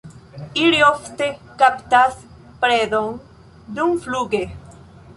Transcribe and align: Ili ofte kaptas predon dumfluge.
Ili 0.61 0.79
ofte 0.87 1.27
kaptas 1.59 2.17
predon 2.65 3.15
dumfluge. 3.79 4.47